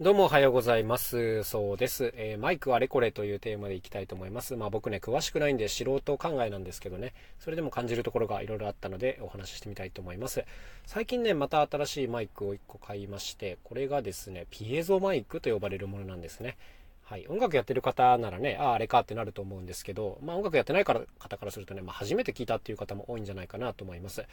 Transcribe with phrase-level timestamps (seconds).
[0.00, 1.44] どうもおはようございます。
[1.44, 2.12] そうです。
[2.16, 4.56] えー、マイクあれこれというテーマでいきたいと思います。
[4.56, 10.44] まあ僕ね、詳しくないんで素人考えなんですけどね、それでも感じるところがいろいろあったのでお話ししてみたいと思います。
[10.84, 16.56] 最近ね、また新しいマイクを1個買いまして、これがですね、ピエゾマイクと呼ばれるものなんですね。
[17.04, 24.26] はい、音楽やってる方ならね、ああ、あれかってなると思うんですけど、まあ音楽やってないから方からするとね、まあ初めて聞いたっていう方も多いんじゃないかなと思います。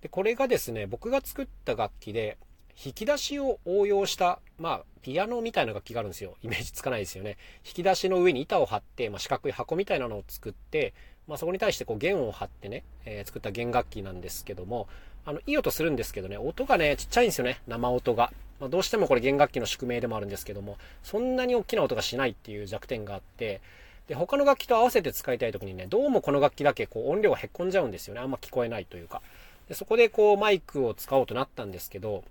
[0.00, 2.38] で、これがですね、僕が作った楽器で、
[2.84, 6.36] 引き出しを応用した、まあ、ピアノみたいな楽器があるんですよ。
[6.40, 7.36] イメージつかないですよね。
[7.66, 10.94] 引き出しの上に板を張って、まあ、四角い箱みたいなのを作って、
[11.26, 14.86] まあ、そこに対してこう弦を張ってね、えー、作った弦楽器なんですけども、
[15.24, 18.32] あの、いい音するんですけどね、音がね、ちっちゃいんですよね、生音が。
[18.60, 23.60] まあ、どうしてもこれ弦楽器の宿命でもあるんですけども、そんなに大きな音がしないっていう弱点があって、
[24.06, 28.20] で、他の楽器と合わせて使いたい時にね、どうもこの楽器だけこう音量がへっこんじゃうんですよね。
[28.20, 29.22] あんま聞こえないというか。
[29.68, 32.24] でそこでこうマイクを使おうとなったんですけど、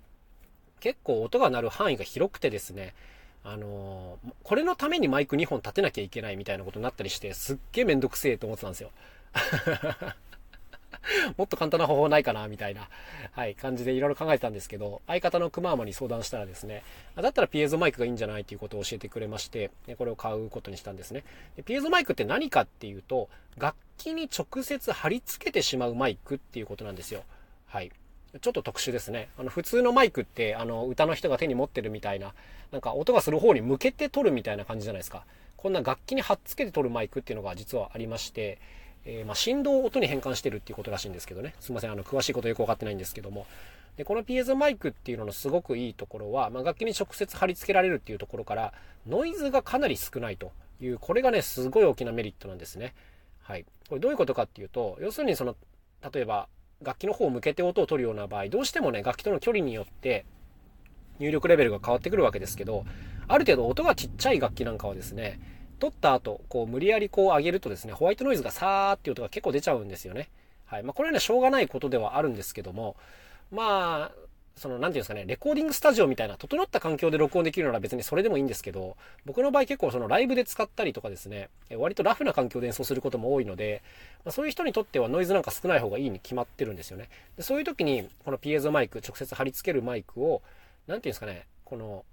[0.82, 2.92] 結構音が鳴る範囲が広くてですね、
[3.44, 8.90] あのー、これのためにマイク2本立てなきゃいけないみたいなことになったりして、すっげえめんどくせえと思ってたんですよ。
[11.38, 12.88] もっと簡単な方法ないかなみたいな、
[13.30, 16.82] はい、感じでいろいろ考えてたんですけど、相方のクマーマに相談したらですね、
[17.14, 21.22] だったらピエゾマイクがいいんじゃないっていうことを教えてくれまして、これを買うことにしたんですね。
[21.54, 27.22] でピエゾマイクって何かっていうと、楽器に直接貼り付けてしまうマイクっていうことなんですよ。
[27.66, 27.92] はい。
[28.40, 29.28] ちょっと特殊ですね。
[29.38, 32.32] あの、普通のマイクって、あの、歌の人が手に持ってるみたいな、
[32.70, 35.24] なんか音がする方に向けて撮るみたいな感じじゃないですか。
[35.58, 38.58] こんな楽器に貼っつけて撮るマイクっていうのが実はありまして、
[39.04, 41.54] えー、ま、振動を音に変換してるっていうことらしいんですけどね。
[41.60, 43.46] すいません、あの、詳しいことよくわかってないんですけども。
[43.96, 48.72] で、このピエゾマイクっていうののすごくいいところは、まあ、楽器に直接貼り付けられるっていうところから、
[49.06, 52.94] ノイズがかなり少ないという、これがね、すごい大きなメリットなんですね。
[53.42, 53.64] はい。
[53.88, 55.56] これどういうことかっていうと、要するにその、
[56.12, 56.48] 例えば、
[56.84, 60.24] 楽器の方を向けて音を取るような場合、どうしてもね、楽器との距離によって
[61.18, 62.84] 入力レベルが変わってくるわけですけど、
[63.28, 65.40] ある程度音がちっちゃい楽器なんかはですね、
[65.78, 70.28] 取った後、こう無理やりこう上げるとですね、ホワイトノイズがサーっていう音が結構出ちゃうんですよね。
[70.64, 70.82] はい。
[70.82, 72.96] まあこれはね、しょうがないことではあるんですけども、
[73.50, 74.12] まあ、
[74.56, 83.82] その、なんていうんですかね、レコーディングスタジオみたいな、整った環境で録音できるなら別にそれでもいいんですけど、僕の場合結構そのライブで使ったりとかですね、割とラフな環境で演奏することも多いので、
[84.24, 87.08] まあ、そういう人にとってはノイズなんか少ない方がいいに決まってるんですよね。
[87.36, 90.42] でそういう時に、このピエゾマイク、直接貼り付けるマイクを、
[90.86, 92.04] なんていうんですかね、この、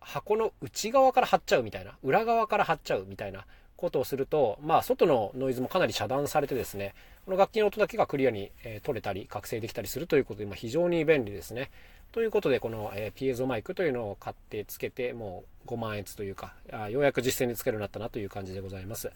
[0.00, 11.70] 箱の内側から貼っちゃうみたいな、裏側から貼っちゃうみたいなことをすると、まあ、外のノイズもかなり遮断されてですね、この楽器の音だけがクリアに、えー、取れたり、覚醒できたりするということで、まあ、非常に便利ですね。
[12.12, 19.10] ということで、この、えー、ピエゾマイクというのを買ってつけて、もう5万円というかあ、ようやく実践につけるようになったなという感じでございます。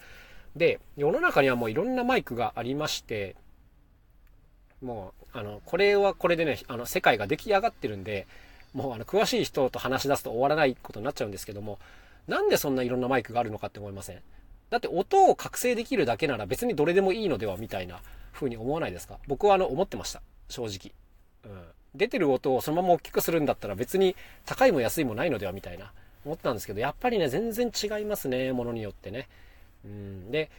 [0.55, 3.35] で、世の中にはもういろんなマイクがありまして、
[4.81, 8.27] もう、あの、これはこれでね、あの、世界が出来上がってるんで、
[8.73, 11.79] もう、あの、詳しい人と話し出すと終わらないことになっちゃうんですけども、
[12.27, 14.21] なんでそんないろんなマイクがあるのかって思いません？
[14.69, 19.17] だって音を覚醒できるだけなら別にどれでもいいのではみたいな風に思わないですか？
[19.27, 20.21] 僕はあの思ってました。
[20.47, 20.91] 正直。
[21.45, 21.61] うん。
[21.95, 24.15] 出てる音をそのまま大きくするんだったら別に
[24.45, 25.91] 高いも安いもないのではみたいな
[26.23, 29.27] 思ったんですけど、やっぱりね、全然違いますね、ものによってね。
[29.85, 30.31] うん。
[30.31, 30.51] で、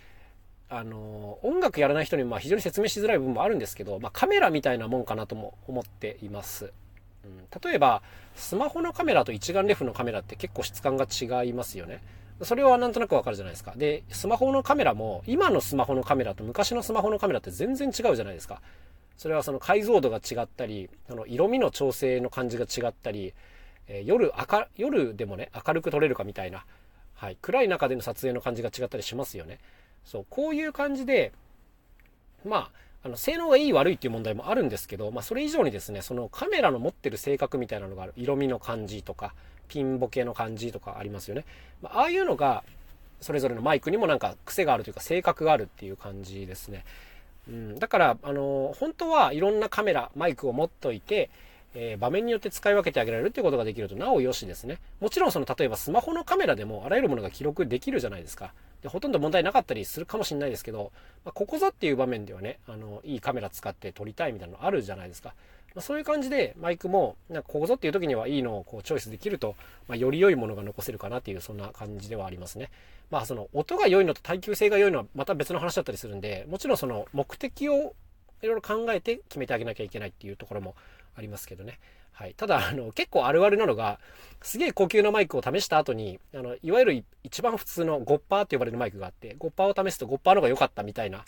[0.69, 6.72] あの、音楽やらない人にまあ非常に説明しづらい部分もあるんですけど、まあカメラみたいなもんかなとも思っています。
[7.25, 8.03] うん、例えば、
[8.34, 12.03] スマホのカメラと一眼レフのカメラって結構質感が違いますよね。
[12.42, 13.74] それはなんとなくわかるじゃないですか。
[13.76, 18.62] で、スマホのカメラも、今のスマホのカメラと昔のスマホのカメラって全然違うじゃないですか。
[19.16, 23.34] それはその解像度が違ったり、その色味の調整の感じが違ったり、
[23.86, 26.64] えー、夜明、夜でもね、明るく撮れるかみたいな、
[27.14, 29.58] はい、暗い中での撮影の感じが違ったりしますよね。
[30.04, 31.32] そう、こういう感じで、
[32.46, 32.70] まあ、
[33.02, 38.14] あの、性能がいい悪いっていう問題もあるんですけど、まあ、それ以上にですね、そのカメラの持ってる性格みたいなのがある。
[38.16, 39.34] 色味の感じとか、
[39.70, 41.44] ピンボケの感じとかありますよね。
[41.81, 42.64] まああいうのが、
[43.20, 46.84] それぞれのマイクにもなんか癖があるというか性格があるっていう感じですね。
[47.48, 51.30] うん、だから、あの、本当はいろんなカメラ、マイクを持っといて、
[51.75, 54.78] えー、場面によって使い分けてあげられるっていうことができるとなおよしですね。
[55.00, 58.53] もちろんその例えばスマホのカメラでもあらゆるものが記録できるじゃないですか。
[58.83, 60.91] でほとんど問題なかったりするかもしれないですけど、
[61.24, 65.34] まあ、ここぞっていう場面ではね、あの、いいカメラ使って撮りたいみたいなのあるじゃないですか。
[65.74, 69.54] まあ、そういう感じでマイクも、なんかここぞっていう時にはいいのをこうチョイスできると、
[69.88, 72.70] まあ、より良いものが残せるかなっていう、そんな感じではありますね。
[73.10, 77.94] まあその音が良いのと耐久性が良いのはまた別の話だったりするんで、もちろんその目的を
[78.42, 80.74] いろいろ考えて決めてあげなきゃいけないっていうところも
[81.16, 81.78] ありますけどね。
[82.12, 82.34] はい。
[82.34, 83.98] ただ、あの、結構あるあるなのが、
[84.42, 91.24] すげえ高級なマイクを試した後に、あの、いわゆる一番普通の5%って呼ばれるマイクがあって、5%を試すと5%の方が良かったみたいな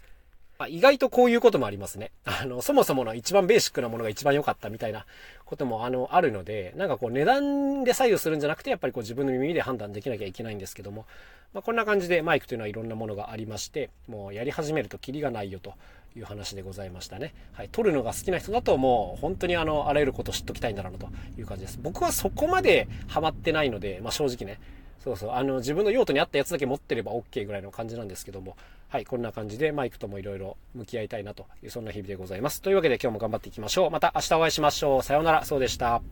[0.64, 2.10] あ、意外とこういうこともありますね。
[2.24, 5.06] あの、そもそもの一番ベーシックなものが一番良かったみたいな
[5.44, 11.06] ことも、あの、あるので、なんかこう値段で左右するんじゃなくて、やっぱりこう自分の耳で判断できなきゃいけないんですけども、
[11.52, 15.74] まあ、こんな感じでマイクというのはいろんなものがありまして、もうやり始めるとキリがないよと
[16.16, 17.34] いう話でございましたね。
[17.52, 17.68] はい。
[17.70, 21.78] 撮るのが好きな人だともう本当にあの、あらゆることを知っときたいんだろうなという感じです。
[21.82, 24.60] 僕はそこまでハマってないので、まあ正直ね、
[25.02, 28.56] そうそう、あの、自分の用途に合ったやつだけ持ってれば OK ぐらいの感じなんですけども、
[28.88, 32.62] はい、こんな感じでマイクともいろいろ向き合いたいなという、そんな日々でございます。
[32.62, 33.90] というわけで今日も頑張っていきましょう。
[33.90, 35.02] また明日お会いしましょう。
[35.02, 36.02] さようなら、そうでした。